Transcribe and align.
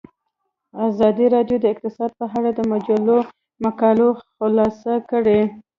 ازادي 0.87 1.25
راډیو 1.35 1.57
د 1.61 1.65
اقتصاد 1.73 2.11
په 2.19 2.25
اړه 2.37 2.49
د 2.53 2.59
مجلو 2.71 3.17
مقالو 3.65 4.09
خلاصه 4.35 4.93
کړې. 5.09 5.41